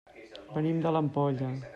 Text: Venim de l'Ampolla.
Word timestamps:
Venim 0.55 0.79
de 0.85 0.93
l'Ampolla. 0.95 1.51